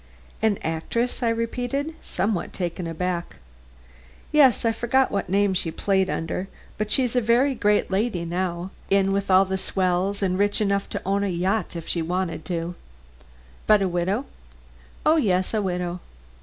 "An 0.41 0.57
actress!" 0.63 1.21
I 1.21 1.29
repeated, 1.29 1.93
somewhat 2.01 2.53
taken 2.53 2.87
aback. 2.87 3.35
"Yes, 4.31 4.65
I 4.65 4.71
forget 4.71 5.11
what 5.11 5.29
name 5.29 5.53
she 5.53 5.69
played 5.69 6.09
under. 6.09 6.47
But 6.79 6.89
she's 6.89 7.15
a 7.15 7.21
very 7.21 7.53
great 7.53 7.91
lady 7.91 8.25
now; 8.25 8.71
in 8.89 9.11
with 9.11 9.29
all 9.29 9.45
the 9.45 9.59
swells 9.59 10.23
and 10.23 10.39
rich 10.39 10.59
enough 10.59 10.89
to 10.89 11.01
own 11.05 11.23
a 11.23 11.27
yacht 11.27 11.75
if 11.75 11.87
she 11.87 12.01
wanted 12.01 12.45
to." 12.45 12.73
"But 13.67 13.83
a 13.83 13.87
widow." 13.87 14.25
"Oh, 15.05 15.17
yes, 15.17 15.53
a 15.53 15.61
widow." 15.61 15.99